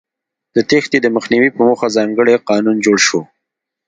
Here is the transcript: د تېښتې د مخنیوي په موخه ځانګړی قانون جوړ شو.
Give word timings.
د 0.55 0.57
تېښتې 0.69 0.97
د 1.01 1.07
مخنیوي 1.15 1.49
په 1.53 1.61
موخه 1.67 1.87
ځانګړی 1.97 2.43
قانون 2.49 2.75
جوړ 2.85 2.97
شو. 3.07 3.21